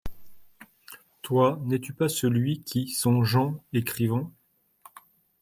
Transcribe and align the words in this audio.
Toi, 1.21 1.59
n'es-tu 1.65 1.93
pas 1.93 2.09
celui 2.09 2.63
qui, 2.63 2.87
songeant, 2.87 3.63
écrivant 3.71 4.31